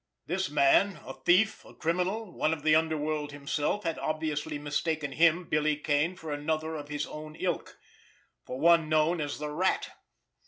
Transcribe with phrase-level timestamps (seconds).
[0.25, 5.43] This man, a thief, a criminal, one of the underworld himself, had obviously mistaken him,
[5.43, 9.91] Billy Kane, for another of his own ilk—for one known as the Rat.